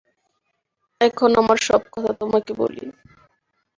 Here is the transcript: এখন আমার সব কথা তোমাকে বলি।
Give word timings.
এখন 1.01 1.29
আমার 1.35 1.57
সব 1.61 1.81
কথা 1.93 2.11
তোমাকে 2.13 2.51
বলি। 2.53 2.83